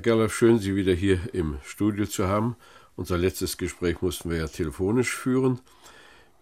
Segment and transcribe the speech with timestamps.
[0.00, 2.56] Herr Gerloff, schön, Sie wieder hier im Studio zu haben.
[2.96, 5.60] Unser letztes Gespräch mussten wir ja telefonisch führen.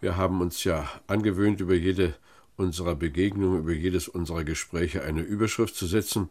[0.00, 2.14] Wir haben uns ja angewöhnt, über jede
[2.56, 6.30] unserer Begegnungen, über jedes unserer Gespräche eine Überschrift zu setzen.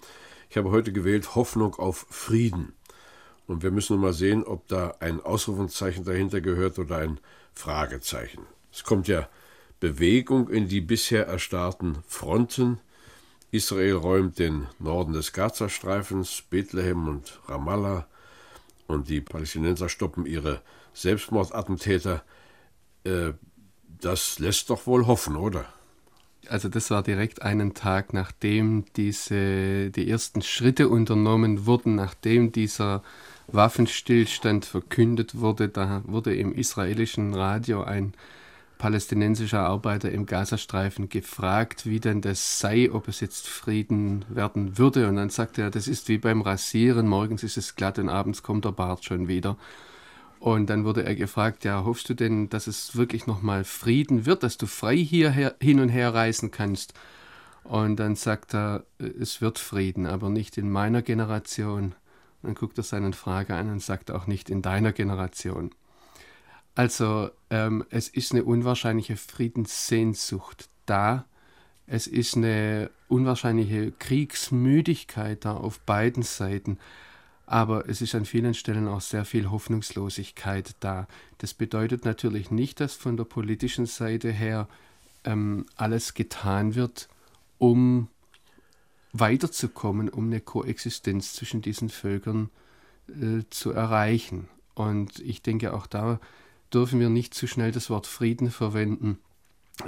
[0.49, 2.71] Ich habe heute gewählt Hoffnung auf Frieden.
[3.45, 7.19] Und wir müssen nun mal sehen, ob da ein Ausrufungszeichen dahinter gehört oder ein
[7.53, 8.43] Fragezeichen.
[8.71, 9.27] Es kommt ja
[9.81, 12.79] Bewegung in die bisher erstarrten Fronten.
[13.51, 18.07] Israel räumt den Norden des Gazastreifens, Bethlehem und Ramallah,
[18.87, 20.61] und die Palästinenser stoppen ihre
[20.93, 22.23] Selbstmordattentäter.
[23.03, 23.33] Äh,
[24.01, 25.65] das lässt doch wohl hoffen, oder?
[26.47, 33.03] Also das war direkt einen Tag, nachdem diese, die ersten Schritte unternommen wurden, nachdem dieser
[33.47, 35.67] Waffenstillstand verkündet wurde.
[35.67, 38.13] Da wurde im israelischen Radio ein
[38.77, 45.07] palästinensischer Arbeiter im Gazastreifen gefragt, wie denn das sei, ob es jetzt Frieden werden würde.
[45.07, 48.43] Und dann sagte er, das ist wie beim Rasieren, morgens ist es glatt und abends
[48.43, 49.57] kommt der Bart schon wieder.
[50.39, 54.43] Und dann wurde er gefragt, ja, hoffst du denn, dass es wirklich nochmal Frieden wird,
[54.43, 56.93] dass du frei hier hin und her reisen kannst?
[57.63, 61.95] Und dann sagt er, es wird Frieden, aber nicht in meiner Generation.
[62.43, 65.71] dann guckt er seinen Frager an und sagt auch nicht in deiner Generation.
[66.77, 71.25] Also ähm, es ist eine unwahrscheinliche Friedenssehnsucht da.
[71.87, 76.77] Es ist eine unwahrscheinliche Kriegsmüdigkeit da auf beiden Seiten.
[77.47, 81.07] Aber es ist an vielen Stellen auch sehr viel Hoffnungslosigkeit da.
[81.39, 84.67] Das bedeutet natürlich nicht, dass von der politischen Seite her
[85.23, 87.09] ähm, alles getan wird,
[87.57, 88.07] um
[89.13, 92.51] weiterzukommen, um eine Koexistenz zwischen diesen Völkern
[93.07, 94.47] äh, zu erreichen.
[94.75, 96.19] Und ich denke, auch da
[96.73, 99.19] dürfen wir nicht zu schnell das Wort Frieden verwenden.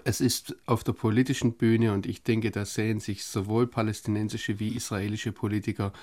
[0.04, 4.76] Es ist auf der politischen Bühne und ich denke, da sehen sich sowohl palästinensische wie
[4.76, 5.94] israelische Politiker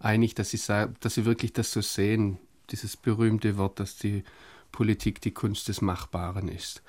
[0.00, 2.38] einig, dass sie, dass sie wirklich das so sehen,
[2.70, 4.24] dieses berühmte Wort, dass die
[4.72, 6.82] Politik die Kunst des Machbaren ist.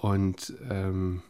[0.00, 1.22] Und ähm,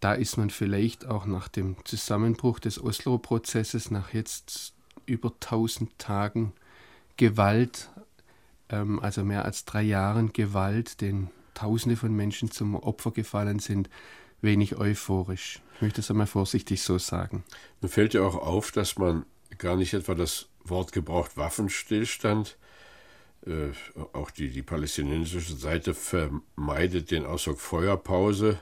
[0.00, 4.72] da ist man vielleicht auch nach dem Zusammenbruch des Oslo-Prozesses, nach jetzt
[5.04, 6.52] über 1000 Tagen
[7.16, 7.90] Gewalt
[8.68, 13.88] ähm, also mehr als drei Jahren Gewalt, den Tausende von Menschen zum Opfer gefallen sind,
[14.42, 15.60] wenig euphorisch.
[15.76, 17.44] Ich möchte es einmal vorsichtig so sagen.
[17.80, 19.24] Mir fällt ja auch auf, dass man
[19.58, 22.58] gar nicht etwa das Wort gebraucht Waffenstillstand.
[23.46, 23.70] Äh,
[24.12, 28.58] auch die, die palästinensische Seite vermeidet den Ausdruck Feuerpause.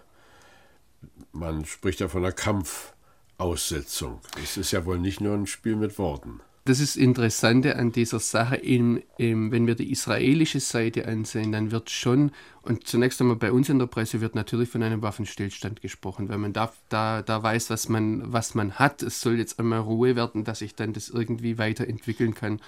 [1.32, 4.20] Man spricht ja von einer Kampfaussetzung.
[4.42, 6.40] Es ist ja wohl nicht nur ein Spiel mit Worten.
[6.66, 11.70] Das ist Interessante an dieser Sache, im, im, wenn wir die israelische Seite ansehen, dann
[11.70, 12.30] wird schon,
[12.62, 16.38] und zunächst einmal bei uns in der Presse wird natürlich von einem Waffenstillstand gesprochen, weil
[16.38, 19.02] man da, da, da weiß, was man, was man hat.
[19.02, 22.62] Es soll jetzt einmal Ruhe werden, dass sich dann das irgendwie weiterentwickeln kann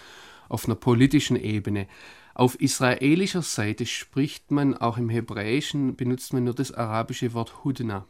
[0.51, 1.87] auf einer politischen Ebene.
[2.35, 8.05] Auf israelischer Seite spricht man, auch im Hebräischen benutzt man nur das arabische Wort Hudna.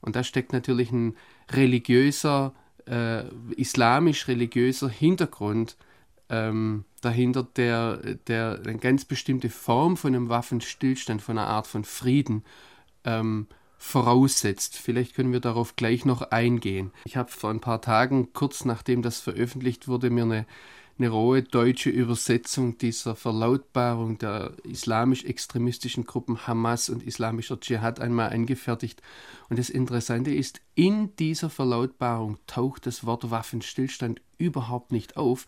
[0.00, 1.14] Und da steckt natürlich ein
[1.52, 2.52] religiöser
[2.90, 3.24] äh,
[3.56, 5.76] islamisch-religiöser Hintergrund
[6.28, 11.84] ähm, dahinter, der, der eine ganz bestimmte Form von einem Waffenstillstand, von einer Art von
[11.84, 12.44] Frieden
[13.04, 13.46] ähm,
[13.78, 14.76] voraussetzt.
[14.76, 16.90] Vielleicht können wir darauf gleich noch eingehen.
[17.04, 20.46] Ich habe vor ein paar Tagen, kurz nachdem das veröffentlicht wurde, mir eine
[21.00, 29.00] eine rohe deutsche Übersetzung dieser Verlautbarung der islamisch-extremistischen Gruppen Hamas und islamischer Dschihad einmal angefertigt.
[29.48, 35.46] Und das Interessante ist, in dieser Verlautbarung taucht das Wort Waffenstillstand überhaupt nicht auf.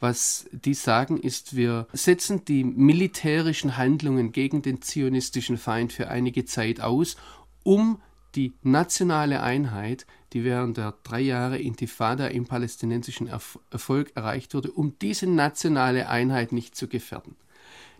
[0.00, 6.44] Was die sagen, ist, wir setzen die militärischen Handlungen gegen den zionistischen Feind für einige
[6.44, 7.16] Zeit aus,
[7.62, 8.02] um
[8.34, 13.28] die nationale Einheit, die während der drei Jahre Intifada im palästinensischen
[13.70, 17.36] Erfolg erreicht wurde, um diese nationale Einheit nicht zu gefährden.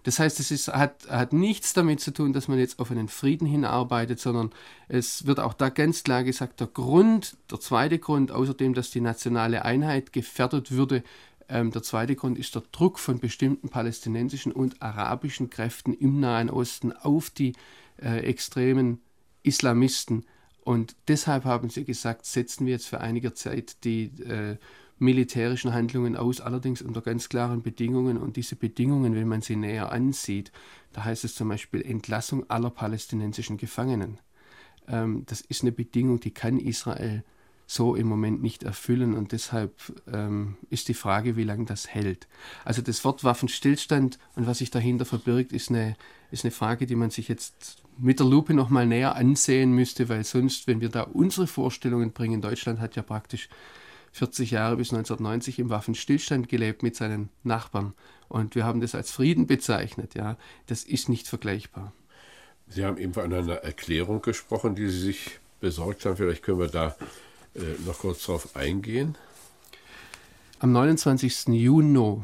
[0.04, 3.08] Das heißt, es ist, hat, hat nichts damit zu tun, dass man jetzt auf einen
[3.08, 4.50] Frieden hinarbeitet, sondern
[4.88, 9.02] es wird auch da ganz klar gesagt, der Grund, der zweite Grund, außerdem, dass die
[9.02, 11.02] nationale Einheit gefährdet würde,
[11.50, 16.48] ähm, der zweite Grund ist der Druck von bestimmten palästinensischen und arabischen Kräften im Nahen
[16.48, 17.52] Osten auf die
[18.00, 19.00] äh, extremen
[19.42, 20.24] Islamisten.
[20.62, 24.56] Und deshalb haben sie gesagt, setzen wir jetzt für einige Zeit die äh,
[24.98, 28.18] militärischen Handlungen aus, allerdings unter ganz klaren Bedingungen.
[28.18, 30.52] Und diese Bedingungen, wenn man sie näher ansieht,
[30.92, 34.18] da heißt es zum Beispiel Entlassung aller palästinensischen Gefangenen.
[34.86, 37.24] Ähm, das ist eine Bedingung, die kann Israel
[37.66, 39.72] so im Moment nicht erfüllen und deshalb
[40.12, 42.26] ähm, ist die Frage, wie lange das hält.
[42.64, 45.96] Also das Wort Waffenstillstand und was sich dahinter verbirgt, ist eine,
[46.32, 50.24] ist eine Frage, die man sich jetzt mit der Lupe nochmal näher ansehen müsste, weil
[50.24, 53.48] sonst, wenn wir da unsere Vorstellungen bringen, Deutschland hat ja praktisch
[54.12, 57.94] 40 Jahre bis 1990 im Waffenstillstand gelebt mit seinen Nachbarn
[58.28, 60.36] und wir haben das als Frieden bezeichnet, ja,
[60.66, 61.92] das ist nicht vergleichbar.
[62.68, 66.16] Sie haben eben von einer Erklärung gesprochen, die Sie sich besorgt haben.
[66.16, 66.96] Vielleicht können wir da
[67.54, 69.16] äh, noch kurz darauf eingehen.
[70.60, 71.48] Am 29.
[71.48, 72.22] Juni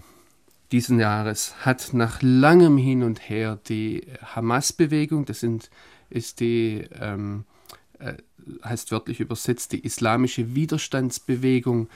[0.77, 5.71] diesen Jahres hat nach langem Hin und Her die Hamas-Bewegung, das sind,
[6.11, 7.45] ist die, ähm,
[7.99, 8.13] äh,
[8.63, 11.89] heißt wörtlich übersetzt, die islamische Widerstandsbewegung,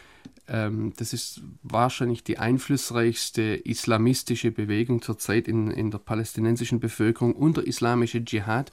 [0.48, 7.34] ähm, das ist wahrscheinlich die einflussreichste islamistische Bewegung zurzeit in, in der palästinensischen Bevölkerung.
[7.34, 8.72] Und der islamische Dschihad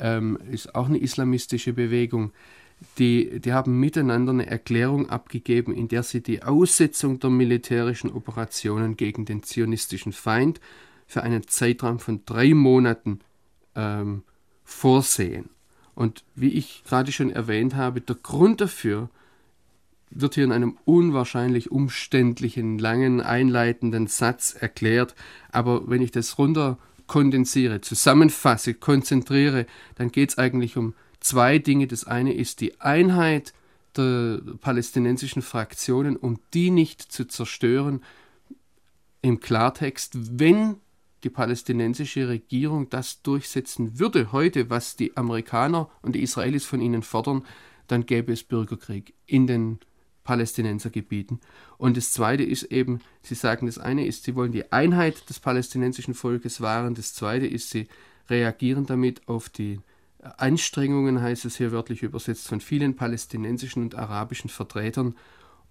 [0.00, 2.32] ähm, ist auch eine islamistische Bewegung
[2.98, 8.96] die, die haben miteinander eine Erklärung abgegeben, in der sie die Aussetzung der militärischen Operationen
[8.96, 10.60] gegen den zionistischen Feind
[11.06, 13.20] für einen Zeitraum von drei Monaten
[13.74, 14.22] ähm,
[14.64, 15.50] vorsehen.
[15.94, 19.08] Und wie ich gerade schon erwähnt habe, der Grund dafür
[20.10, 25.14] wird hier in einem unwahrscheinlich umständlichen, langen, einleitenden Satz erklärt.
[25.50, 29.66] Aber wenn ich das runter kondensiere, zusammenfasse, konzentriere,
[29.96, 30.94] dann geht es eigentlich um
[31.24, 31.86] zwei Dinge.
[31.86, 33.52] Das eine ist die Einheit
[33.96, 38.02] der palästinensischen Fraktionen, um die nicht zu zerstören.
[39.22, 40.76] Im Klartext, wenn
[41.22, 47.02] die palästinensische Regierung das durchsetzen würde heute, was die Amerikaner und die Israelis von ihnen
[47.02, 47.44] fordern,
[47.86, 49.78] dann gäbe es Bürgerkrieg in den
[50.24, 51.40] Palästinensergebieten.
[51.78, 55.40] Und das Zweite ist eben, Sie sagen, das eine ist, Sie wollen die Einheit des
[55.40, 57.88] palästinensischen Volkes wahren, das Zweite ist, Sie
[58.28, 59.80] reagieren damit auf die
[60.38, 65.14] Anstrengungen, heißt es hier wörtlich übersetzt, von vielen palästinensischen und arabischen Vertretern.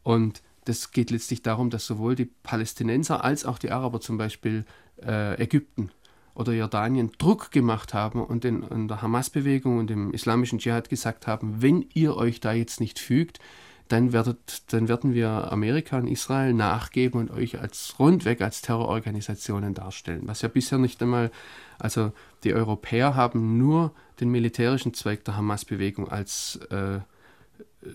[0.03, 4.65] Und das geht letztlich darum, dass sowohl die Palästinenser als auch die Araber, zum Beispiel
[5.01, 5.91] äh, Ägypten
[6.35, 11.27] oder Jordanien, Druck gemacht haben und in, in der Hamas-Bewegung und im islamischen Dschihad gesagt
[11.27, 13.39] haben, wenn ihr euch da jetzt nicht fügt,
[13.87, 19.73] dann, werdet, dann werden wir Amerika und Israel nachgeben und euch als rundweg als Terrororganisationen
[19.73, 20.23] darstellen.
[20.25, 21.31] Was ja bisher nicht einmal,
[21.79, 22.11] also
[22.43, 26.99] die Europäer haben nur den militärischen Zweig der Hamas-Bewegung als äh,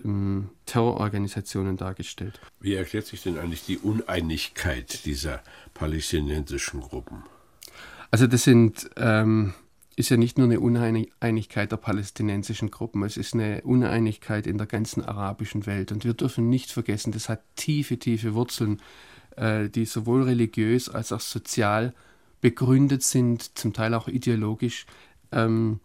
[0.03, 2.39] ähm, Terrororganisationen dargestellt.
[2.59, 5.41] Wie erklärt sich denn eigentlich die Uneinigkeit dieser
[5.73, 7.23] palästinensischen Gruppen?
[8.11, 9.53] Also das sind ähm,
[9.99, 14.65] ist ja nicht nur eine Uneinigkeit der palästinensischen Gruppen, es ist eine Uneinigkeit in der
[14.65, 15.91] ganzen arabischen Welt.
[15.91, 18.81] Und wir dürfen nicht vergessen, das hat tiefe, tiefe Wurzeln,
[19.35, 21.93] äh, die sowohl religiös als auch sozial
[22.39, 24.85] begründet sind, zum Teil auch ideologisch.
[25.33, 25.81] Ähm,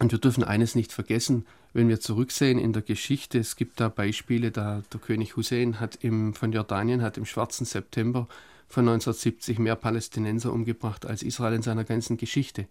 [0.00, 3.88] und wir dürfen eines nicht vergessen, wenn wir zurücksehen in der Geschichte, es gibt da
[3.88, 8.28] Beispiele, da der König Hussein hat im, von Jordanien hat im schwarzen September
[8.68, 12.66] von 1970 mehr Palästinenser umgebracht als Israel in seiner ganzen Geschichte.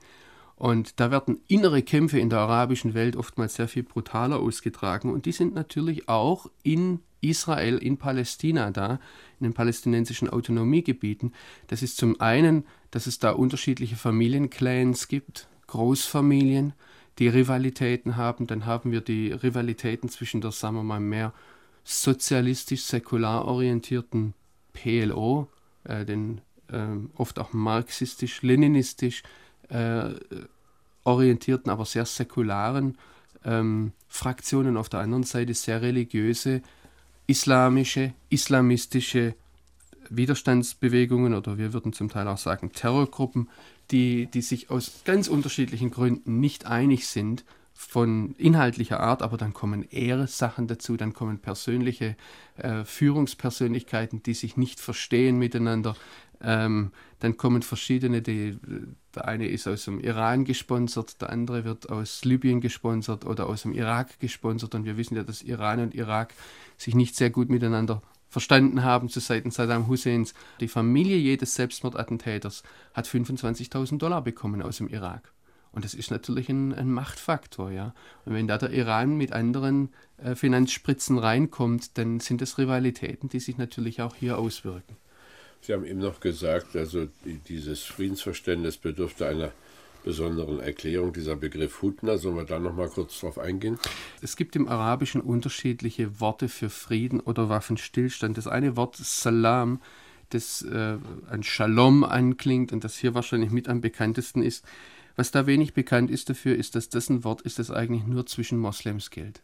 [0.59, 5.09] Und da werden innere Kämpfe in der arabischen Welt oftmals sehr viel brutaler ausgetragen.
[5.09, 8.99] Und die sind natürlich auch in Israel, in Palästina da,
[9.39, 11.33] in den palästinensischen Autonomiegebieten.
[11.67, 16.73] Das ist zum einen, dass es da unterschiedliche Familienclans gibt, Großfamilien,
[17.19, 18.45] die Rivalitäten haben.
[18.45, 21.33] Dann haben wir die Rivalitäten zwischen der, sagen wir mal, mehr
[21.85, 24.33] sozialistisch-säkular orientierten
[24.73, 25.47] PLO,
[25.85, 26.85] äh, den äh,
[27.15, 29.23] oft auch marxistisch-leninistisch
[29.69, 30.11] äh,
[31.03, 32.97] orientierten, aber sehr säkularen
[33.45, 36.61] ähm, Fraktionen, auf der anderen Seite sehr religiöse,
[37.27, 39.35] islamische, islamistische
[40.09, 43.49] Widerstandsbewegungen oder wir würden zum Teil auch sagen Terrorgruppen,
[43.91, 47.45] die, die sich aus ganz unterschiedlichen Gründen nicht einig sind
[47.79, 52.17] von inhaltlicher Art, aber dann kommen Ehrensachen dazu, dann kommen persönliche
[52.57, 55.95] äh, Führungspersönlichkeiten, die sich nicht verstehen miteinander,
[56.41, 58.57] ähm, dann kommen verschiedene, die,
[59.15, 63.61] der eine ist aus dem Iran gesponsert, der andere wird aus Libyen gesponsert oder aus
[63.61, 64.75] dem Irak gesponsert.
[64.75, 66.33] Und wir wissen ja, dass Iran und Irak
[66.77, 70.33] sich nicht sehr gut miteinander verstanden haben zu Seiten Saddam Husseins.
[70.59, 75.31] Die Familie jedes Selbstmordattentäters hat 25.000 Dollar bekommen aus dem Irak.
[75.71, 77.93] Und das ist natürlich ein, ein, Machtfaktor, ja.
[78.25, 83.39] Und wenn da der Iran mit anderen äh, Finanzspritzen reinkommt, dann sind das Rivalitäten, die
[83.39, 84.97] sich natürlich auch hier auswirken.
[85.61, 87.07] Sie haben eben noch gesagt, also
[87.47, 89.51] dieses Friedensverständnis bedürfte einer
[90.03, 92.17] besonderen Erklärung dieser Begriff Hutna.
[92.17, 93.77] Sollen wir da noch mal kurz drauf eingehen?
[94.21, 98.37] Es gibt im Arabischen unterschiedliche Worte für Frieden oder Waffenstillstand.
[98.37, 99.81] Das eine Wort Salam,
[100.29, 100.97] das äh,
[101.29, 104.63] an Shalom anklingt und das hier wahrscheinlich mit am bekanntesten ist.
[105.19, 108.25] Was da wenig bekannt ist dafür, ist, dass das ein Wort ist, das eigentlich nur
[108.25, 109.41] zwischen Moslems gilt.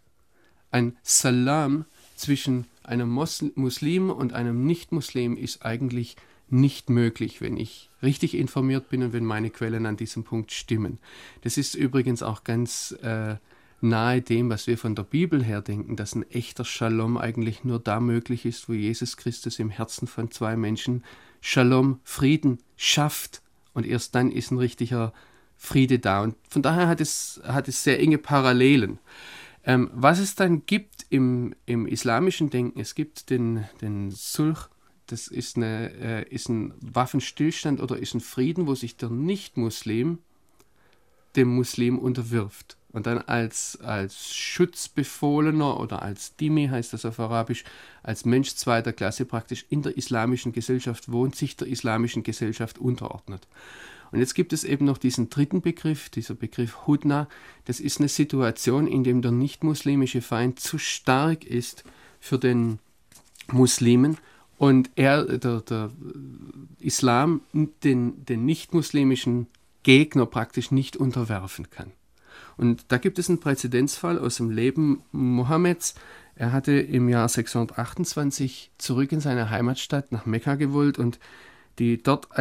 [0.72, 1.84] Ein Salam
[2.16, 6.16] zwischen einem Muslim und einem Nicht-Muslim ist eigentlich
[6.48, 10.98] nicht möglich, wenn ich richtig informiert bin und wenn meine Quellen an diesem Punkt stimmen.
[11.42, 13.36] Das ist übrigens auch ganz äh,
[13.82, 17.80] nahe dem, was wir von der Bibel her denken, dass ein echter Shalom eigentlich nur
[17.80, 21.04] da möglich ist, wo Jesus Christus im Herzen von zwei Menschen
[21.42, 23.42] Shalom, Frieden schafft.
[23.74, 25.12] Und erst dann ist ein richtiger
[25.58, 26.22] Friede da.
[26.22, 29.00] Und von daher hat es, hat es sehr enge Parallelen.
[29.64, 34.70] Ähm, was es dann gibt im, im islamischen Denken, es gibt den, den Sulh,
[35.08, 40.20] das ist, eine, äh, ist ein Waffenstillstand oder ist ein Frieden, wo sich der Nicht-Muslim
[41.36, 42.78] dem Muslim unterwirft.
[42.92, 47.66] Und dann als, als Schutzbefohlener oder als Dimi heißt das auf Arabisch,
[48.04, 53.48] als Mensch zweiter Klasse praktisch in der islamischen Gesellschaft wohnt, sich der islamischen Gesellschaft unterordnet.
[54.12, 57.28] Und jetzt gibt es eben noch diesen dritten Begriff, dieser Begriff Hudna.
[57.66, 61.84] Das ist eine Situation, in der der nicht-muslimische Feind zu stark ist
[62.20, 62.80] für den
[63.52, 64.18] Muslimen
[64.58, 65.92] und er, der, der
[66.80, 69.48] Islam, den, den nicht-muslimischen
[69.84, 71.92] Gegner praktisch nicht unterwerfen kann.
[72.58, 75.96] Und da gibt es einen Präzedenzfall aus dem Leben Mohammeds.
[76.36, 81.20] Er hatte im Jahr 628 zurück in seine Heimatstadt nach Mekka gewollt und
[81.80, 82.38] die dort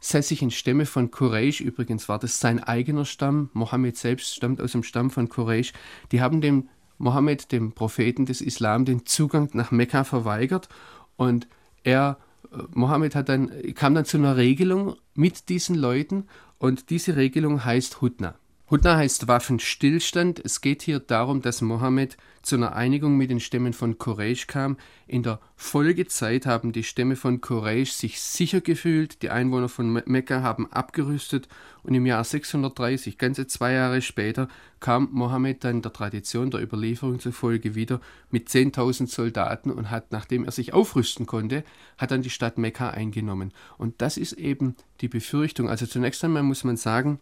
[0.00, 4.82] ansässigen Stämme von Quraysh, übrigens war das sein eigener Stamm, Mohammed selbst stammt aus dem
[4.82, 5.72] Stamm von Quraysh,
[6.10, 10.68] die haben dem Mohammed, dem Propheten des Islam, den Zugang nach Mekka verweigert
[11.16, 11.48] und
[11.82, 12.18] er,
[12.50, 16.24] äh, Mohammed hat dann, kam dann zu einer Regelung mit diesen Leuten
[16.58, 18.34] und diese Regelung heißt Hudna.
[18.70, 20.40] Hudna heißt Waffenstillstand.
[20.44, 24.76] Es geht hier darum, dass Mohammed zu einer Einigung mit den Stämmen von Quraysh kam.
[25.08, 30.42] In der Folgezeit haben die Stämme von Quraysh sich sicher gefühlt, die Einwohner von Mekka
[30.42, 31.48] haben abgerüstet
[31.82, 34.46] und im Jahr 630, ganze zwei Jahre später,
[34.78, 38.00] kam Mohammed dann der Tradition der Überlieferung zufolge wieder
[38.30, 41.64] mit 10.000 Soldaten und hat, nachdem er sich aufrüsten konnte,
[41.98, 43.52] hat dann die Stadt Mekka eingenommen.
[43.78, 45.68] Und das ist eben die Befürchtung.
[45.68, 47.18] Also zunächst einmal muss man sagen,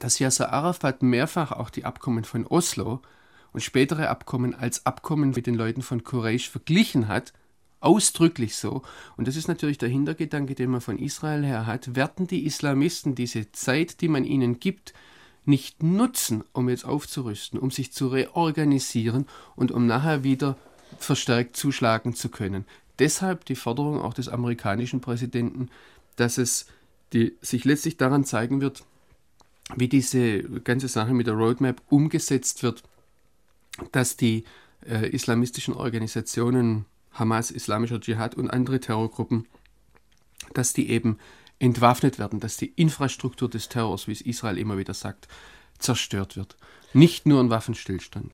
[0.00, 3.00] dass Yasser Arafat mehrfach auch die Abkommen von Oslo
[3.52, 7.32] und spätere Abkommen als Abkommen mit den Leuten von Quraysh verglichen hat,
[7.80, 8.82] ausdrücklich so.
[9.16, 11.94] Und das ist natürlich der Hintergedanke, den man von Israel her hat.
[11.94, 14.94] Werden die Islamisten diese Zeit, die man ihnen gibt,
[15.44, 20.56] nicht nutzen, um jetzt aufzurüsten, um sich zu reorganisieren und um nachher wieder
[20.98, 22.64] verstärkt zuschlagen zu können.
[22.98, 25.68] Deshalb die Forderung auch des amerikanischen Präsidenten,
[26.16, 26.66] dass es
[27.12, 28.84] die, sich letztlich daran zeigen wird,
[29.76, 32.82] wie diese ganze Sache mit der Roadmap umgesetzt wird,
[33.92, 34.44] dass die
[34.86, 39.46] äh, islamistischen Organisationen Hamas, Islamischer Dschihad und andere Terrorgruppen,
[40.52, 41.18] dass die eben
[41.58, 45.28] entwaffnet werden, dass die Infrastruktur des Terrors, wie es Israel immer wieder sagt,
[45.78, 46.56] zerstört wird.
[46.92, 48.32] Nicht nur ein Waffenstillstand.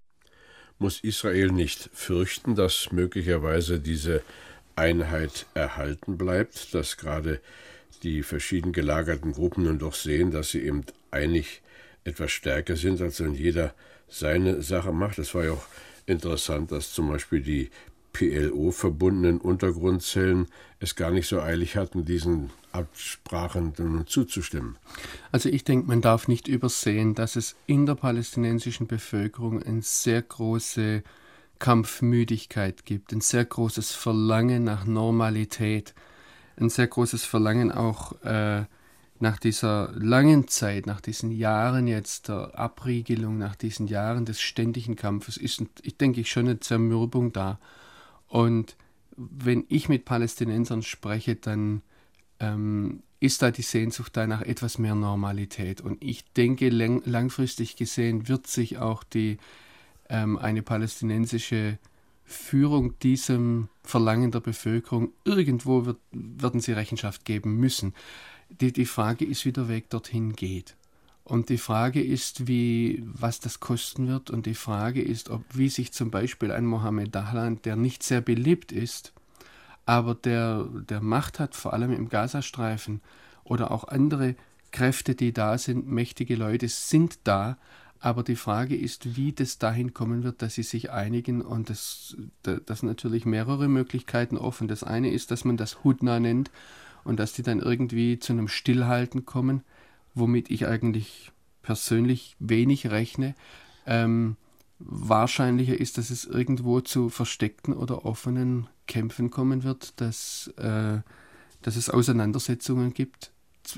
[0.78, 4.22] Muss Israel nicht fürchten, dass möglicherweise diese
[4.76, 7.40] Einheit erhalten bleibt, dass gerade
[8.02, 11.62] die verschieden gelagerten Gruppen nun doch sehen, dass sie eben einig
[12.04, 13.74] etwas stärker sind, als wenn jeder
[14.08, 15.18] seine Sache macht.
[15.18, 15.66] Es war ja auch
[16.06, 17.70] interessant, dass zum Beispiel die
[18.12, 20.46] PLO verbundenen Untergrundzellen
[20.80, 23.72] es gar nicht so eilig hatten, diesen Absprachen
[24.06, 24.76] zuzustimmen.
[25.30, 30.22] Also ich denke, man darf nicht übersehen, dass es in der palästinensischen Bevölkerung eine sehr
[30.22, 31.02] große
[31.58, 35.94] Kampfmüdigkeit gibt, ein sehr großes Verlangen nach Normalität,
[36.60, 38.64] ein sehr großes Verlangen auch äh,
[39.18, 44.96] nach dieser langen Zeit, nach diesen Jahren jetzt der Abriegelung, nach diesen Jahren des ständigen
[44.96, 47.58] Kampfes, ist, ich denke ich, schon eine Zermürbung da.
[48.28, 48.76] Und
[49.16, 51.82] wenn ich mit Palästinensern spreche, dann
[52.38, 55.82] ähm, ist da die Sehnsucht danach etwas mehr Normalität.
[55.82, 59.36] Und ich denke, lang, langfristig gesehen wird sich auch die,
[60.08, 61.78] ähm, eine palästinensische
[62.30, 67.94] Führung diesem Verlangen der Bevölkerung, irgendwo wird, werden sie Rechenschaft geben müssen.
[68.48, 70.76] Die, die Frage ist, wie der Weg dorthin geht.
[71.24, 74.30] Und die Frage ist, wie, was das kosten wird.
[74.30, 78.20] Und die Frage ist, ob, wie sich zum Beispiel ein Mohammed Dahlan, der nicht sehr
[78.20, 79.12] beliebt ist,
[79.86, 83.00] aber der, der Macht hat, vor allem im Gazastreifen,
[83.44, 84.36] oder auch andere
[84.70, 87.58] Kräfte, die da sind, mächtige Leute sind da.
[88.00, 91.42] Aber die Frage ist, wie das dahin kommen wird, dass sie sich einigen.
[91.42, 94.68] Und das, das sind natürlich mehrere Möglichkeiten offen.
[94.68, 96.50] Das eine ist, dass man das Hudna nennt
[97.04, 99.62] und dass die dann irgendwie zu einem Stillhalten kommen
[100.14, 103.34] womit ich eigentlich persönlich wenig rechne.
[103.86, 104.36] Ähm,
[104.78, 110.98] wahrscheinlicher ist, dass es irgendwo zu versteckten oder offenen Kämpfen kommen wird, dass, äh,
[111.62, 113.30] dass es Auseinandersetzungen gibt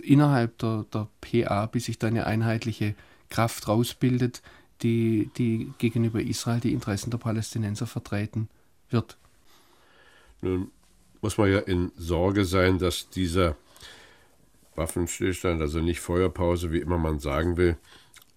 [0.02, 2.94] innerhalb der, der PA, bis sich da eine einheitliche
[3.32, 4.42] Kraft rausbildet,
[4.82, 8.48] die, die gegenüber Israel die Interessen der Palästinenser vertreten
[8.90, 9.16] wird.
[10.42, 10.70] Nun
[11.20, 13.56] muss man ja in Sorge sein, dass dieser
[14.74, 17.76] Waffenstillstand, also nicht Feuerpause, wie immer man sagen will,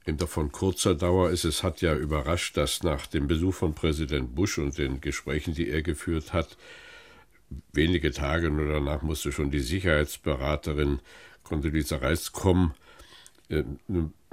[0.06, 1.46] eben doch von kurzer Dauer ist.
[1.46, 5.70] Es hat ja überrascht, dass nach dem Besuch von Präsident Bush und den Gesprächen, die
[5.70, 6.58] er geführt hat,
[7.74, 11.00] wenige Tage nur danach musste schon die Sicherheitsberaterin
[11.44, 12.74] Condoleezza Rice kommen.
[13.50, 13.64] Äh,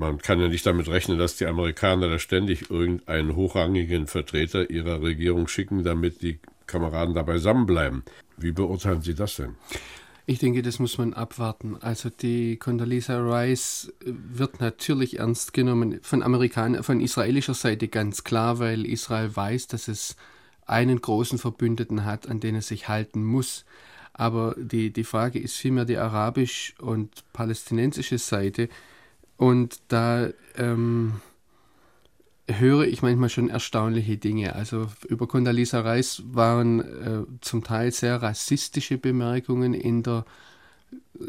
[0.03, 5.01] man kann ja nicht damit rechnen, dass die Amerikaner da ständig irgendeinen hochrangigen Vertreter ihrer
[5.01, 8.03] Regierung schicken, damit die Kameraden da beisammenbleiben.
[8.37, 9.55] Wie beurteilen Sie das denn?
[10.27, 11.77] Ich denke, das muss man abwarten.
[11.81, 18.59] Also die Condoleezza Rice wird natürlich ernst genommen von Amerikan von israelischer Seite ganz klar,
[18.59, 20.17] weil Israel weiß, dass es
[20.67, 23.65] einen großen Verbündeten hat, an den es sich halten muss.
[24.13, 28.69] Aber die, die Frage ist vielmehr die arabisch- und palästinensische Seite.
[29.43, 31.15] Und da ähm,
[32.47, 34.55] höre ich manchmal schon erstaunliche Dinge.
[34.55, 40.25] Also über Condoleezza Rice waren äh, zum Teil sehr rassistische Bemerkungen in der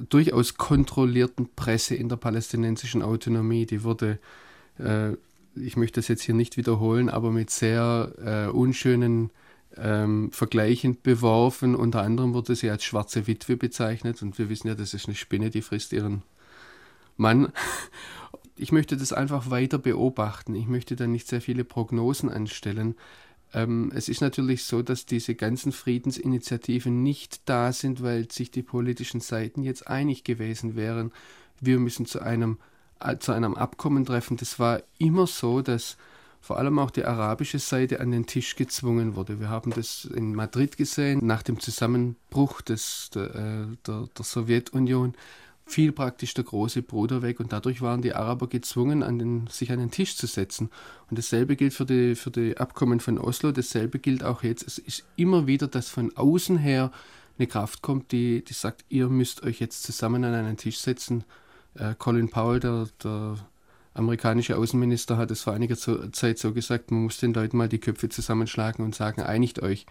[0.09, 3.65] durchaus kontrollierten Presse in der palästinensischen Autonomie.
[3.65, 4.19] Die wurde,
[4.77, 5.13] äh,
[5.55, 9.31] ich möchte das jetzt hier nicht wiederholen, aber mit sehr äh, unschönen
[9.75, 11.73] ähm, vergleichend beworfen.
[11.73, 15.15] Unter anderem wurde sie als schwarze Witwe bezeichnet und wir wissen ja, das ist eine
[15.15, 16.21] Spinne, die frisst ihren
[17.17, 17.51] Mann.
[18.55, 20.55] Ich möchte das einfach weiter beobachten.
[20.55, 22.95] Ich möchte da nicht sehr viele Prognosen anstellen.
[23.53, 28.63] Ähm, es ist natürlich so, dass diese ganzen Friedensinitiativen nicht da sind, weil sich die
[28.63, 31.11] politischen Seiten jetzt einig gewesen wären.
[31.59, 32.57] Wir müssen zu einem,
[32.99, 34.37] äh, zu einem Abkommen treffen.
[34.37, 35.97] Das war immer so, dass
[36.41, 39.39] vor allem auch die arabische Seite an den Tisch gezwungen wurde.
[39.39, 45.13] Wir haben das in Madrid gesehen, nach dem Zusammenbruch des, der, äh, der, der Sowjetunion
[45.65, 49.71] fiel praktisch der große Bruder weg und dadurch waren die Araber gezwungen, an den, sich
[49.71, 50.69] an den Tisch zu setzen.
[51.09, 54.65] Und dasselbe gilt für die, für die Abkommen von Oslo, dasselbe gilt auch jetzt.
[54.67, 56.91] Es ist immer wieder, dass von außen her
[57.37, 61.23] eine Kraft kommt, die, die sagt, ihr müsst euch jetzt zusammen an einen Tisch setzen.
[61.75, 63.37] Äh, Colin Powell, der, der
[63.93, 67.79] amerikanische Außenminister hat es vor einiger Zeit so gesagt, man muss den Leuten mal die
[67.79, 69.85] Köpfe zusammenschlagen und sagen, einigt euch.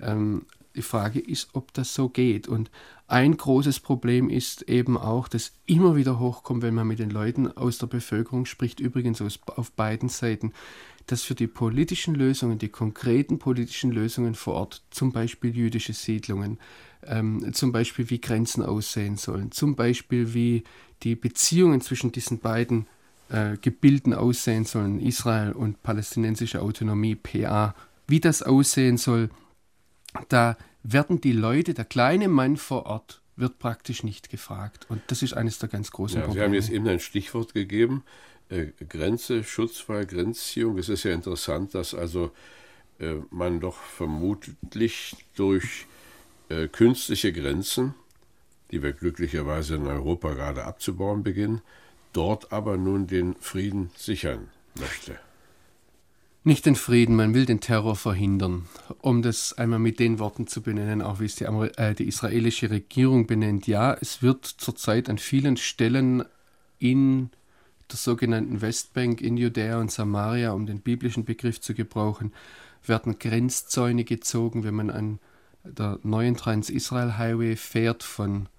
[0.00, 2.48] Ähm, die Frage ist, ob das so geht.
[2.48, 2.70] Und
[3.06, 7.48] ein großes Problem ist eben auch, dass immer wieder hochkommt, wenn man mit den Leuten
[7.48, 10.52] aus der Bevölkerung spricht, übrigens aus, auf beiden Seiten,
[11.06, 16.58] dass für die politischen Lösungen, die konkreten politischen Lösungen vor Ort, zum Beispiel jüdische Siedlungen,
[17.06, 20.64] ähm, zum Beispiel wie Grenzen aussehen sollen, zum Beispiel wie
[21.02, 22.86] die Beziehungen zwischen diesen beiden
[23.28, 27.74] äh, Gebilden aussehen sollen, Israel und palästinensische Autonomie, PA,
[28.06, 29.28] wie das aussehen soll,
[30.28, 34.86] da werden die Leute, der kleine Mann vor Ort, wird praktisch nicht gefragt.
[34.88, 36.40] Und das ist eines der ganz großen ja, Probleme.
[36.40, 38.04] Sie haben jetzt eben ein Stichwort gegeben,
[38.48, 40.78] äh, Grenze, Schutzwall, Grenzziehung.
[40.78, 42.30] Es ist ja interessant, dass also
[43.00, 45.86] äh, man doch vermutlich durch
[46.48, 47.94] äh, künstliche Grenzen,
[48.70, 51.60] die wir glücklicherweise in Europa gerade abzubauen beginnen,
[52.12, 54.48] dort aber nun den Frieden sichern
[54.78, 55.18] möchte.
[56.46, 58.66] Nicht den Frieden, man will den Terror verhindern.
[59.00, 62.68] Um das einmal mit den Worten zu benennen, auch wie es die, äh, die israelische
[62.68, 63.66] Regierung benennt.
[63.66, 66.22] Ja, es wird zurzeit an vielen Stellen
[66.78, 67.30] in
[67.90, 72.34] der sogenannten Westbank, in Judäa und Samaria, um den biblischen Begriff zu gebrauchen,
[72.84, 75.20] werden Grenzzäune gezogen, wenn man an
[75.64, 78.50] der neuen Trans-Israel-Highway fährt von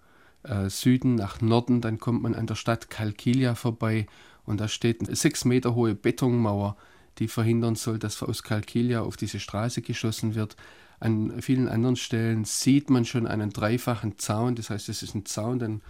[0.42, 4.08] äh, Süden nach Norden, dann kommt man an der Stadt Kalkilia vorbei
[4.44, 6.78] und da steht eine sechs Meter hohe Betonmauer,
[7.20, 10.56] die verhindern soll, dass aus Kalkilia auf diese Straße geschossen wird.
[11.00, 15.26] An vielen anderen Stellen sieht man schon einen dreifachen Zaun, das heißt, es ist ein
[15.26, 15.82] Zaun, dann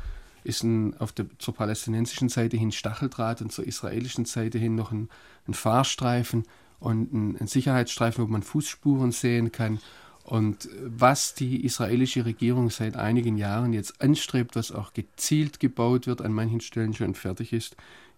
[0.43, 4.91] ist ein, auf der, zur palästinensischen Seite hin Stacheldraht und zur israelischen Seite hin noch
[4.91, 5.09] ein,
[5.47, 6.43] ein Fahrstreifen
[6.79, 9.79] und ein, ein Sicherheitsstreifen, wo man Fußspuren sehen kann.
[10.23, 16.21] Und was die israelische Regierung seit einigen Jahren jetzt anstrebt, was auch gezielt gebaut wird,
[16.21, 17.75] an manchen Stellen schon fertig ist,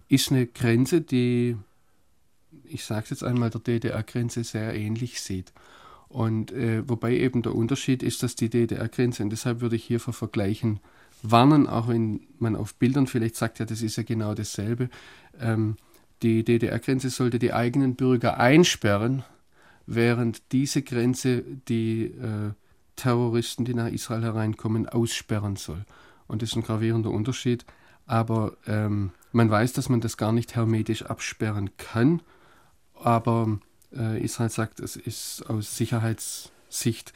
[0.08, 1.58] ist eine Grenze, die,
[2.64, 5.54] ich sage es jetzt einmal, der DDR-Grenze sehr ähnlich sieht.
[6.10, 10.00] Und äh, wobei eben der Unterschied ist, dass die DDR-Grenze, und deshalb würde ich hier
[10.00, 10.80] vor Vergleichen
[11.22, 14.90] warnen, auch wenn man auf Bildern vielleicht sagt, ja, das ist ja genau dasselbe.
[15.40, 15.76] Ähm,
[16.22, 19.24] die DDR-Grenze sollte die eigenen Bürger einsperren,
[19.86, 22.52] während diese Grenze die äh,
[22.96, 25.86] Terroristen, die nach Israel hereinkommen, aussperren soll.
[26.28, 27.66] Und das ist ein gravierender Unterschied.
[28.06, 32.22] Aber ähm, Man weiß, dass man das gar nicht hermetisch absperren kann,
[33.04, 33.60] aber
[33.96, 37.14] äh, Israel sagt, es ist aus Sicherheitssicht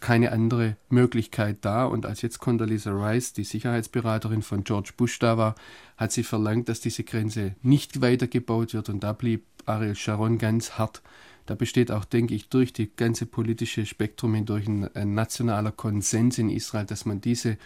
[0.00, 1.84] keine andere Möglichkeit da.
[1.84, 5.54] Und als jetzt Condoleezza Rice, die Sicherheitsberaterin von George Bush, da war,
[5.96, 8.88] hat sie verlangt, dass diese Grenze nicht weitergebaut wird.
[8.88, 11.02] Und da blieb Ariel Sharon ganz hart.
[11.46, 16.38] Da besteht auch, denke ich, durch die ganze politische Spektrum hindurch ein, ein nationaler Konsens
[16.38, 17.56] in Israel, dass man diese,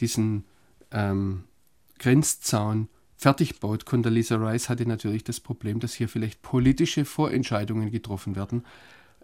[0.00, 0.44] diesen
[0.92, 1.44] ähm,
[1.98, 3.86] Grenzzaun fertig baut.
[3.86, 8.64] Condoleezza Rice hatte natürlich das Problem, dass hier vielleicht politische Vorentscheidungen getroffen werden,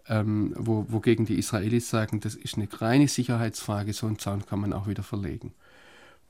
[0.07, 4.59] ähm, wo, wogegen die Israelis sagen, das ist eine reine Sicherheitsfrage, so einen Zaun kann
[4.59, 5.53] man auch wieder verlegen.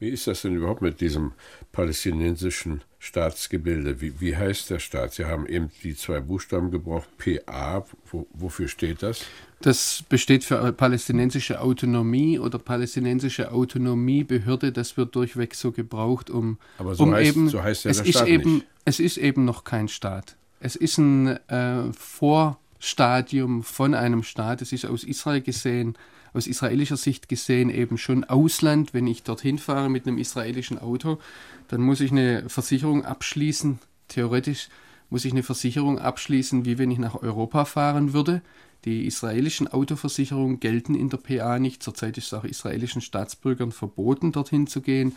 [0.02, 1.34] Wie ist das denn überhaupt mit diesem
[1.72, 4.02] palästinensischen Staatsgebilde?
[4.02, 5.14] Wie, wie heißt der Staat?
[5.14, 7.86] Sie haben eben die zwei Buchstaben gebraucht, PA.
[8.10, 9.22] Wo, wofür steht das?
[9.62, 14.72] Das besteht für palästinensische Autonomie oder palästinensische Autonomiebehörde.
[14.72, 17.50] Das wird durchweg so gebraucht, um, Aber so, um heißt, eben.
[17.50, 18.66] so heißt ja es der ist Staat eben, nicht.
[18.86, 20.36] Es ist eben noch kein Staat.
[20.60, 24.64] Es ist ein äh, Vorstadium von einem Staat.
[24.64, 25.96] Es ist aus Israel gesehen
[26.34, 28.94] aus israelischer Sicht gesehen eben schon Ausland.
[28.94, 31.20] Wenn ich dorthin fahre mit einem israelischen Auto,
[31.67, 33.80] dann muss ich eine Versicherung abschließen.
[34.08, 34.70] Theoretisch
[35.10, 38.41] muss ich eine Versicherung abschließen, wie wenn ich nach Europa fahren würde.
[38.86, 41.84] Die israelischen Autoversicherungen gelten in der PA nicht.
[41.84, 45.15] Zurzeit ist es auch israelischen Staatsbürgern verboten, dorthin zu gehen.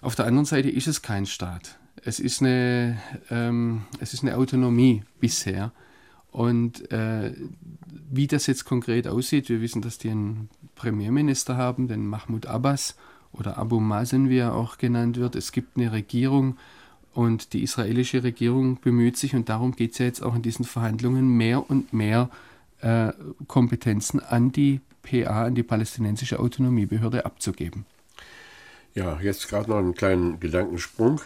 [0.00, 1.78] Auf der anderen Seite ist es kein Staat.
[2.02, 2.98] Es ist eine,
[3.30, 5.72] ähm, es ist eine Autonomie bisher.
[6.32, 7.32] Und äh,
[8.10, 12.96] wie das jetzt konkret aussieht, wir wissen, dass die einen Premierminister haben, den Mahmoud Abbas
[13.32, 15.34] oder Abu Mazen, wie er auch genannt wird.
[15.34, 16.56] Es gibt eine Regierung
[17.12, 20.64] und die israelische Regierung bemüht sich, und darum geht es ja jetzt auch in diesen
[20.64, 22.30] Verhandlungen, mehr und mehr
[22.80, 23.12] äh,
[23.48, 27.84] Kompetenzen an die PA, an die palästinensische Autonomiebehörde abzugeben.
[28.94, 31.20] Ja, jetzt gerade noch einen kleinen Gedankensprung.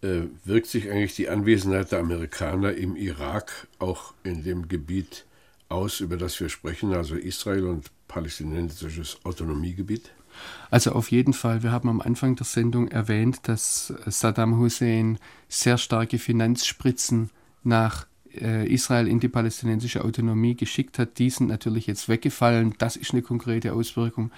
[0.00, 5.26] Äh, wirkt sich eigentlich die Anwesenheit der Amerikaner im Irak auch in dem Gebiet
[5.68, 10.12] aus, über das wir sprechen, also Israel und palästinensisches Autonomiegebiet?
[10.70, 11.62] Also auf jeden Fall.
[11.62, 17.30] Wir haben am Anfang der Sendung erwähnt, dass Saddam Hussein sehr starke Finanzspritzen
[17.64, 18.06] nach
[18.38, 21.18] Israel in die palästinensische Autonomie geschickt hat.
[21.18, 22.74] Die sind natürlich jetzt weggefallen.
[22.78, 24.30] Das ist eine konkrete Auswirkung.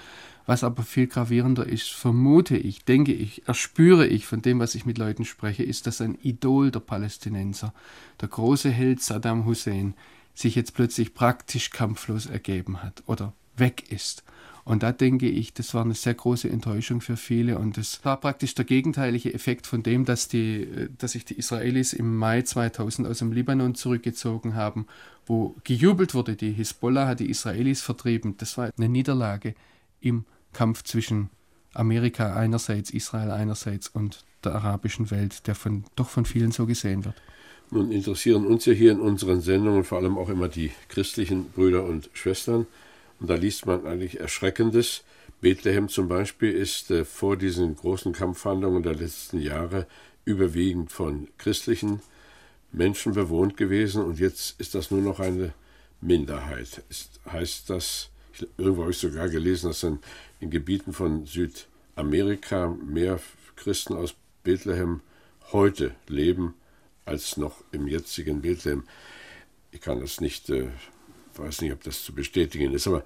[0.46, 4.84] Was aber viel gravierender ist, vermute ich, denke ich, erspüre ich von dem, was ich
[4.84, 7.72] mit Leuten spreche, ist, dass ein Idol der Palästinenser,
[8.20, 9.94] der große Held Saddam Hussein,
[10.34, 14.24] sich jetzt plötzlich praktisch kampflos ergeben hat oder weg ist.
[14.64, 18.20] Und da denke ich, das war eine sehr große Enttäuschung für viele und das war
[18.20, 23.08] praktisch der gegenteilige Effekt von dem, dass, die, dass sich die Israelis im Mai 2000
[23.08, 24.86] aus dem Libanon zurückgezogen haben,
[25.26, 28.36] wo gejubelt wurde, die Hisbollah hat die Israelis vertrieben.
[28.36, 29.54] Das war eine Niederlage
[30.00, 31.30] im Kampf zwischen
[31.72, 37.04] Amerika einerseits, Israel einerseits und der arabischen Welt, der von, doch von vielen so gesehen
[37.04, 37.14] wird.
[37.70, 41.84] Nun interessieren uns ja hier in unseren Sendungen vor allem auch immer die christlichen Brüder
[41.84, 42.66] und Schwestern.
[43.20, 45.04] Und da liest man eigentlich Erschreckendes.
[45.40, 49.86] Bethlehem zum Beispiel ist äh, vor diesen großen Kampfhandlungen der letzten Jahre
[50.24, 52.00] überwiegend von christlichen
[52.72, 55.52] Menschen bewohnt gewesen und jetzt ist das nur noch eine
[56.00, 56.82] Minderheit.
[56.88, 58.10] Ist, heißt das,
[58.56, 59.98] irgendwo habe ich sogar gelesen, dass in,
[60.40, 63.20] in Gebieten von Südamerika mehr
[63.56, 65.00] Christen aus Bethlehem
[65.52, 66.54] heute leben
[67.04, 68.84] als noch im jetzigen Bethlehem.
[69.72, 70.68] Ich kann das nicht, äh,
[71.38, 73.04] weiß nicht, ob das zu bestätigen ist, aber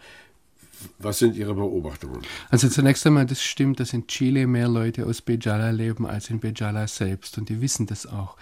[0.99, 2.23] was sind Ihre Beobachtungen?
[2.51, 6.41] Also zunächst einmal, das stimmt, dass in Chile mehr Leute aus Bejala leben als in
[6.41, 8.37] Bejala selbst und die wissen das auch.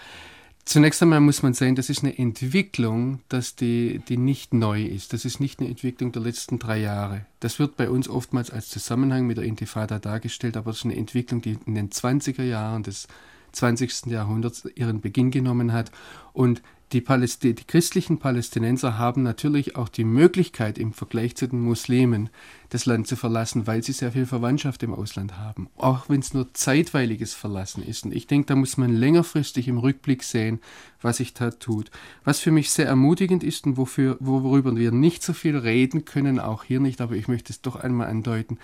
[0.64, 5.12] Zunächst einmal muss man sehen, das ist eine Entwicklung, dass die, die nicht neu ist.
[5.12, 7.26] Das ist nicht eine Entwicklung der letzten drei Jahre.
[7.40, 10.96] Das wird bei uns oftmals als Zusammenhang mit der Intifada dargestellt, aber es ist eine
[10.96, 13.08] Entwicklung, die in den 20er Jahren des
[13.52, 14.06] 20.
[14.06, 15.90] Jahrhunderts ihren Beginn genommen hat.
[16.32, 16.62] Und
[16.92, 22.28] die, Palästi die christlichen Palästinenser haben natürlich auch die Möglichkeit, im Vergleich zu den Muslimen
[22.68, 25.68] das Land zu verlassen, weil sie sehr viel Verwandtschaft im Ausland haben.
[25.76, 28.05] Auch wenn es nur zeitweiliges Verlassen ist.
[28.05, 30.61] Und ich denke, da muss man längerfristig im Rückblick sehen,
[31.00, 31.90] was sich da tut.
[32.24, 36.38] Was für mich sehr ermutigend ist und wofür, worüber wir nicht so viel reden können,
[36.38, 38.59] auch hier nicht, aber ich möchte es doch einmal andeuten.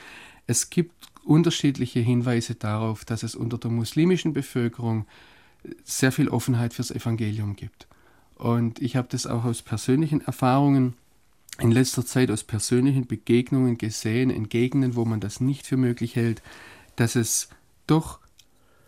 [0.46, 0.92] Es gibt
[1.24, 5.06] unterschiedliche Hinweise darauf, dass es unter der muslimischen Bevölkerung
[5.84, 7.87] sehr viel Offenheit fürs Evangelium gibt.
[8.38, 10.94] Und ich habe das auch aus persönlichen Erfahrungen
[11.58, 16.14] in letzter Zeit aus persönlichen Begegnungen gesehen, in Gegenden, wo man das nicht für möglich
[16.14, 16.40] hält,
[16.94, 17.48] dass es
[17.88, 18.20] doch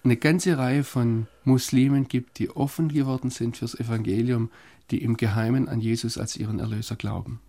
[0.05, 4.51] eine ganze Reihe von Muslimen gibt, die offen geworden sind fürs Evangelium,
[4.91, 7.41] die im Geheimen an Jesus als ihren Erlöser glauben.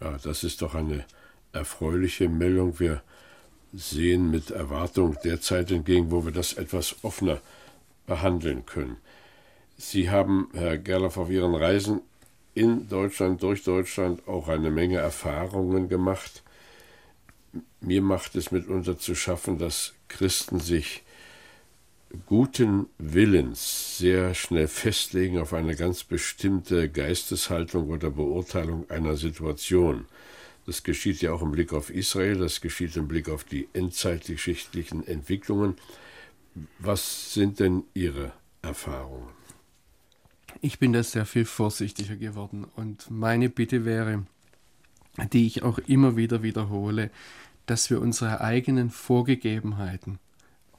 [0.00, 1.04] Ja, das ist doch eine
[1.52, 2.80] erfreuliche Meldung.
[2.80, 3.02] Wir
[3.72, 7.40] sehen mit Erwartung der Zeit entgegen, wo wir das etwas offener
[8.06, 8.96] behandeln können.
[9.84, 12.02] Sie haben, Herr Gerloff, auf Ihren Reisen
[12.54, 16.44] in Deutschland, durch Deutschland auch eine Menge Erfahrungen gemacht.
[17.80, 21.02] Mir macht es mitunter zu schaffen, dass Christen sich
[22.26, 30.06] guten Willens sehr schnell festlegen auf eine ganz bestimmte Geisteshaltung oder Beurteilung einer Situation.
[30.64, 35.04] Das geschieht ja auch im Blick auf Israel, das geschieht im Blick auf die endzeitgeschichtlichen
[35.06, 35.76] Entwicklungen.
[36.78, 39.41] Was sind denn Ihre Erfahrungen?
[40.60, 44.24] Ich bin da sehr viel vorsichtiger geworden und meine Bitte wäre,
[45.32, 47.10] die ich auch immer wieder wiederhole,
[47.66, 50.18] dass wir unsere eigenen Vorgegebenheiten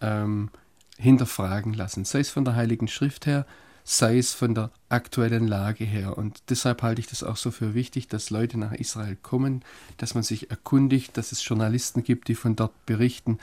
[0.02, 0.50] ähm,
[0.98, 3.46] hinterfragen lassen, sei es von der Heiligen Schrift her,
[3.84, 6.18] sei es von der aktuellen Lage her.
[6.18, 9.64] Und deshalb halte ich das auch so für wichtig, dass Leute nach Israel kommen,
[9.98, 13.40] dass man sich erkundigt, dass es Journalisten gibt, die von dort berichten,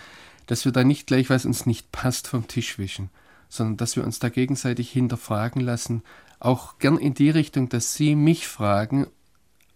[0.46, 3.10] dass wir da nicht gleich, was uns nicht passt, vom Tisch wischen,
[3.50, 6.02] sondern dass wir uns da gegenseitig hinterfragen lassen,
[6.38, 9.06] auch gern in die Richtung, dass Sie mich fragen,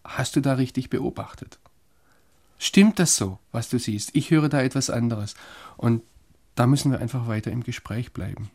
[0.05, 1.59] hast du da richtig beobachtet?
[2.57, 4.15] Stimmt das so, was du siehst?
[4.15, 5.35] Ich höre da etwas anderes.
[5.77, 6.03] Und
[6.55, 8.51] da müssen wir einfach weiter im Gespräch bleiben.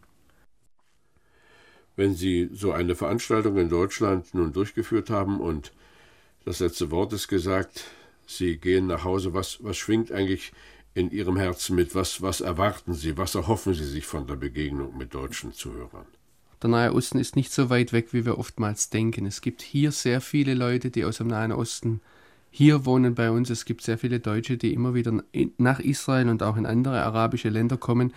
[1.95, 5.73] Wenn Sie so eine Veranstaltung in Deutschland nun durchgeführt haben und
[6.45, 7.83] das letzte Wort ist gesagt,
[8.25, 10.53] Sie gehen nach Hause, was, was schwingt eigentlich
[10.93, 11.95] in Ihrem Herzen mit?
[11.95, 13.17] Was, was erwarten Sie?
[13.17, 16.05] Was erhoffen Sie sich von der Begegnung mit deutschen Zuhörern?
[16.61, 19.25] Der Nahe Osten ist nicht so weit weg, wie wir oftmals denken.
[19.25, 22.01] Es gibt hier sehr viele Leute, die aus dem Nahen Osten
[22.51, 23.49] hier wohnen bei uns.
[23.49, 25.23] Es gibt sehr viele Deutsche, die immer wieder
[25.57, 28.13] nach Israel und auch in andere arabische Länder kommen.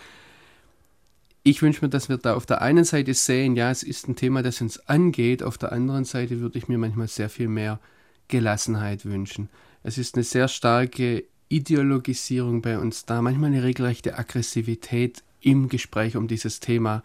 [1.44, 4.16] Ich wünsche mir, dass wir da auf der einen Seite sehen, ja, es ist ein
[4.16, 5.42] Thema, das uns angeht.
[5.42, 7.80] Auf der anderen Seite würde ich mir manchmal sehr viel mehr
[8.28, 9.48] Gelassenheit wünschen.
[9.82, 16.16] Es ist eine sehr starke Ideologisierung bei uns da, manchmal eine regelrechte Aggressivität im Gespräch
[16.16, 17.02] um dieses Thema.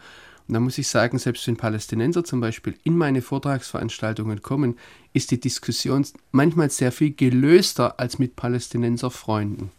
[0.47, 4.77] Und da muss ich sagen, selbst wenn Palästinenser zum Beispiel in meine Vortragsveranstaltungen kommen,
[5.11, 9.71] ist die Diskussion manchmal sehr viel gelöster als mit Palästinenserfreunden.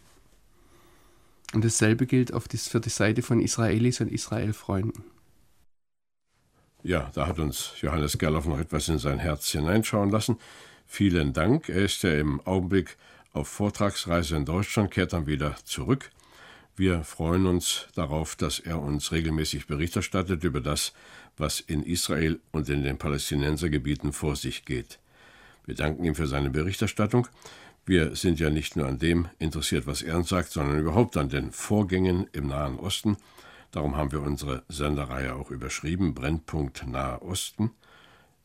[1.53, 5.03] Und dasselbe gilt für die Seite von Israelis und Israelfreunden.
[6.83, 10.37] Ja, da hat uns Johannes Gerloff noch etwas in sein Herz hineinschauen lassen.
[10.85, 11.69] Vielen Dank.
[11.69, 12.97] Er ist ja im Augenblick
[13.33, 16.11] auf Vortragsreise in Deutschland, kehrt dann wieder zurück.
[16.75, 20.93] Wir freuen uns darauf, dass er uns regelmäßig Bericht erstattet über das,
[21.37, 24.99] was in Israel und in den Palästinensergebieten vor sich geht.
[25.65, 27.27] Wir danken ihm für seine Berichterstattung.
[27.85, 31.29] Wir sind ja nicht nur an dem interessiert, was er uns sagt, sondern überhaupt an
[31.29, 33.17] den Vorgängen im Nahen Osten.
[33.71, 37.71] Darum haben wir unsere Sendereihe auch überschrieben, Brennpunkt Nahe Osten.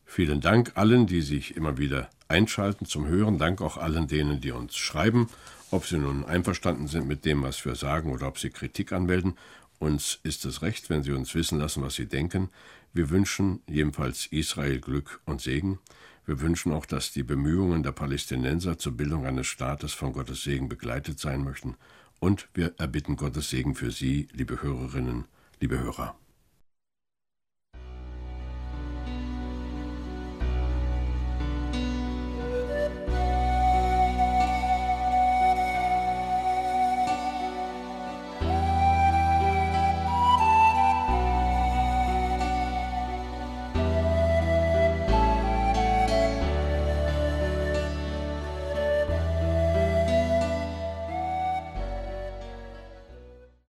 [0.03, 3.37] Vielen Dank allen, die sich immer wieder einschalten zum Hören.
[3.37, 5.29] Dank auch allen denen, die uns schreiben
[5.71, 9.37] ob Sie nun einverstanden sind mit dem, was wir sagen oder ob Sie Kritik anmelden,
[9.77, 12.49] uns ist es recht, wenn Sie uns wissen lassen, was Sie denken.
[12.93, 15.79] Wir wünschen jedenfalls Israel Glück und Segen.
[16.25, 20.69] Wir wünschen auch, dass die Bemühungen der Palästinenser zur Bildung eines Staates von Gottes Segen
[20.69, 21.75] begleitet sein möchten.
[22.19, 25.25] Und wir erbitten Gottes Segen für Sie, liebe Hörerinnen,
[25.59, 26.15] liebe Hörer.